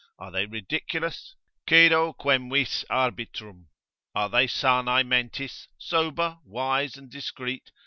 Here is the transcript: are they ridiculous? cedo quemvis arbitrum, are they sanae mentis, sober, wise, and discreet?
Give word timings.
are 0.17 0.31
they 0.31 0.47
ridiculous? 0.47 1.35
cedo 1.69 2.11
quemvis 2.17 2.83
arbitrum, 2.89 3.67
are 4.15 4.29
they 4.29 4.47
sanae 4.47 5.03
mentis, 5.05 5.67
sober, 5.77 6.39
wise, 6.43 6.97
and 6.97 7.11
discreet? 7.11 7.69